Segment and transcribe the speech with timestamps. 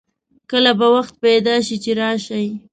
[0.49, 2.45] کله به وخت پیدا کړي چې راشئ